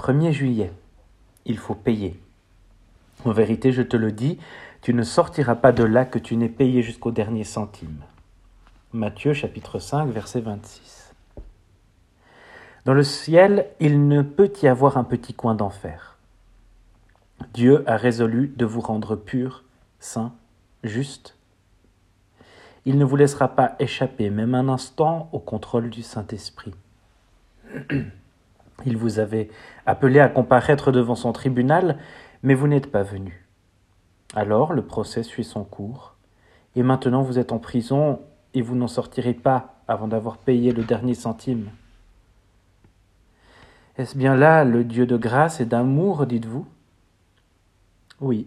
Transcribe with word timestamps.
1er 0.00 0.32
juillet, 0.32 0.72
il 1.44 1.58
faut 1.58 1.74
payer. 1.74 2.18
En 3.26 3.32
vérité, 3.32 3.70
je 3.70 3.82
te 3.82 3.98
le 3.98 4.12
dis, 4.12 4.38
tu 4.80 4.94
ne 4.94 5.02
sortiras 5.02 5.56
pas 5.56 5.72
de 5.72 5.84
là 5.84 6.06
que 6.06 6.18
tu 6.18 6.36
n'aies 6.36 6.48
payé 6.48 6.80
jusqu'au 6.80 7.10
dernier 7.10 7.44
centime. 7.44 8.00
Matthieu 8.94 9.34
chapitre 9.34 9.78
5 9.78 10.06
verset 10.06 10.40
26. 10.40 11.12
Dans 12.86 12.94
le 12.94 13.02
ciel, 13.02 13.66
il 13.78 14.08
ne 14.08 14.22
peut 14.22 14.50
y 14.62 14.68
avoir 14.68 14.96
un 14.96 15.04
petit 15.04 15.34
coin 15.34 15.54
d'enfer. 15.54 16.16
Dieu 17.52 17.84
a 17.86 17.98
résolu 17.98 18.54
de 18.56 18.64
vous 18.64 18.80
rendre 18.80 19.16
pur, 19.16 19.64
saint, 19.98 20.32
juste. 20.82 21.36
Il 22.86 22.96
ne 22.96 23.04
vous 23.04 23.16
laissera 23.16 23.48
pas 23.48 23.76
échapper 23.78 24.30
même 24.30 24.54
un 24.54 24.70
instant 24.70 25.28
au 25.32 25.40
contrôle 25.40 25.90
du 25.90 26.02
Saint-Esprit. 26.02 26.72
Il 28.86 28.96
vous 28.96 29.18
avait 29.18 29.48
appelé 29.86 30.20
à 30.20 30.28
comparaître 30.28 30.92
devant 30.92 31.14
son 31.14 31.32
tribunal, 31.32 31.98
mais 32.42 32.54
vous 32.54 32.68
n'êtes 32.68 32.90
pas 32.90 33.02
venu. 33.02 33.46
Alors 34.34 34.72
le 34.72 34.82
procès 34.82 35.22
suit 35.22 35.44
son 35.44 35.64
cours, 35.64 36.14
et 36.76 36.82
maintenant 36.82 37.22
vous 37.22 37.38
êtes 37.38 37.52
en 37.52 37.58
prison 37.58 38.20
et 38.54 38.62
vous 38.62 38.76
n'en 38.76 38.88
sortirez 38.88 39.34
pas 39.34 39.74
avant 39.88 40.08
d'avoir 40.08 40.38
payé 40.38 40.72
le 40.72 40.84
dernier 40.84 41.14
centime. 41.14 41.70
Est-ce 43.98 44.16
bien 44.16 44.34
là 44.36 44.64
le 44.64 44.84
Dieu 44.84 45.06
de 45.06 45.16
grâce 45.16 45.60
et 45.60 45.66
d'amour, 45.66 46.26
dites-vous? 46.26 46.66
Oui. 48.20 48.46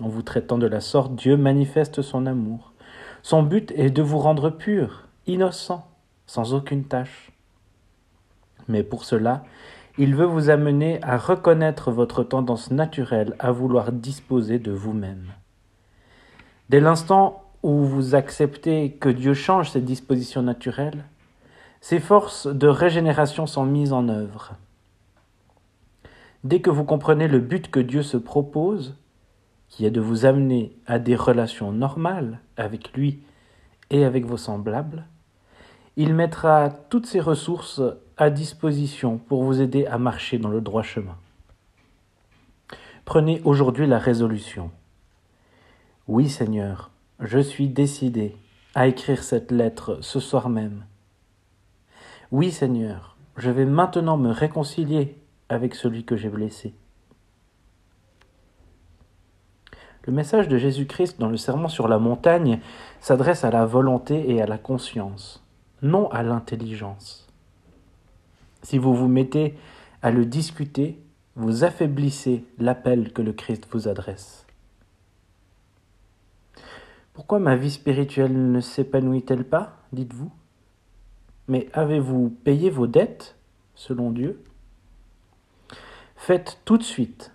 En 0.00 0.08
vous 0.08 0.22
traitant 0.22 0.58
de 0.58 0.66
la 0.66 0.80
sorte, 0.80 1.14
Dieu 1.14 1.36
manifeste 1.36 2.02
son 2.02 2.26
amour. 2.26 2.72
Son 3.22 3.42
but 3.42 3.72
est 3.76 3.90
de 3.90 4.02
vous 4.02 4.18
rendre 4.18 4.50
pur, 4.50 5.08
innocent, 5.26 5.86
sans 6.26 6.54
aucune 6.54 6.84
tâche. 6.84 7.32
Mais 8.68 8.82
pour 8.82 9.04
cela, 9.04 9.44
il 9.98 10.14
veut 10.14 10.26
vous 10.26 10.50
amener 10.50 11.02
à 11.02 11.16
reconnaître 11.16 11.90
votre 11.90 12.22
tendance 12.22 12.70
naturelle 12.70 13.34
à 13.38 13.50
vouloir 13.50 13.92
disposer 13.92 14.58
de 14.58 14.72
vous-même. 14.72 15.32
Dès 16.68 16.80
l'instant 16.80 17.44
où 17.62 17.84
vous 17.84 18.14
acceptez 18.14 18.92
que 18.92 19.08
Dieu 19.08 19.34
change 19.34 19.70
ses 19.70 19.80
dispositions 19.80 20.42
naturelles, 20.42 21.04
ses 21.80 22.00
forces 22.00 22.46
de 22.46 22.66
régénération 22.66 23.46
sont 23.46 23.64
mises 23.64 23.92
en 23.92 24.08
œuvre. 24.08 24.54
Dès 26.44 26.60
que 26.60 26.70
vous 26.70 26.84
comprenez 26.84 27.28
le 27.28 27.40
but 27.40 27.70
que 27.70 27.80
Dieu 27.80 28.02
se 28.02 28.16
propose, 28.16 28.96
qui 29.68 29.84
est 29.86 29.90
de 29.90 30.00
vous 30.00 30.26
amener 30.26 30.76
à 30.86 30.98
des 30.98 31.16
relations 31.16 31.72
normales 31.72 32.40
avec 32.56 32.92
lui 32.92 33.20
et 33.90 34.04
avec 34.04 34.26
vos 34.26 34.36
semblables, 34.36 35.06
il 35.96 36.14
mettra 36.14 36.68
toutes 36.70 37.06
ses 37.06 37.20
ressources 37.20 37.80
à 38.18 38.28
disposition 38.28 39.16
pour 39.16 39.44
vous 39.44 39.62
aider 39.62 39.86
à 39.86 39.96
marcher 39.96 40.38
dans 40.38 40.50
le 40.50 40.60
droit 40.60 40.82
chemin. 40.82 41.16
Prenez 43.06 43.40
aujourd'hui 43.44 43.86
la 43.86 43.98
résolution. 43.98 44.70
Oui 46.06 46.28
Seigneur, 46.28 46.90
je 47.20 47.38
suis 47.38 47.68
décidé 47.68 48.36
à 48.74 48.88
écrire 48.88 49.22
cette 49.22 49.50
lettre 49.50 49.98
ce 50.02 50.20
soir 50.20 50.50
même. 50.50 50.84
Oui 52.30 52.50
Seigneur, 52.50 53.16
je 53.36 53.50
vais 53.50 53.64
maintenant 53.64 54.18
me 54.18 54.30
réconcilier 54.30 55.16
avec 55.48 55.74
celui 55.74 56.04
que 56.04 56.16
j'ai 56.16 56.28
blessé. 56.28 56.74
Le 60.04 60.12
message 60.12 60.48
de 60.48 60.58
Jésus-Christ 60.58 61.18
dans 61.18 61.28
le 61.28 61.36
Sermon 61.36 61.68
sur 61.68 61.88
la 61.88 61.98
montagne 61.98 62.60
s'adresse 63.00 63.44
à 63.44 63.50
la 63.50 63.64
volonté 63.66 64.30
et 64.30 64.42
à 64.42 64.46
la 64.46 64.58
conscience, 64.58 65.45
non 65.82 66.08
à 66.10 66.22
l'intelligence. 66.22 67.26
Si 68.62 68.78
vous 68.78 68.94
vous 68.94 69.08
mettez 69.08 69.56
à 70.02 70.10
le 70.10 70.24
discuter, 70.24 70.98
vous 71.36 71.64
affaiblissez 71.64 72.44
l'appel 72.58 73.12
que 73.12 73.22
le 73.22 73.32
Christ 73.32 73.68
vous 73.70 73.88
adresse. 73.88 74.46
Pourquoi 77.12 77.38
ma 77.38 77.56
vie 77.56 77.70
spirituelle 77.70 78.52
ne 78.52 78.60
s'épanouit-elle 78.60 79.44
pas, 79.44 79.76
dites-vous? 79.92 80.32
Mais 81.48 81.68
avez-vous 81.72 82.30
payé 82.44 82.70
vos 82.70 82.86
dettes, 82.86 83.36
selon 83.74 84.10
Dieu? 84.10 84.42
Faites 86.16 86.60
tout 86.64 86.78
de 86.78 86.82
suite 86.82 87.32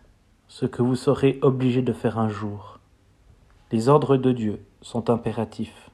ce 0.47 0.65
que 0.65 0.81
vous 0.81 0.95
serez 0.95 1.39
obligé 1.41 1.81
de 1.81 1.93
faire 1.93 2.19
un 2.19 2.27
jour. 2.27 2.79
Les 3.71 3.87
ordres 3.87 4.17
de 4.17 4.31
Dieu 4.31 4.59
sont 4.81 5.09
impératifs. 5.09 5.90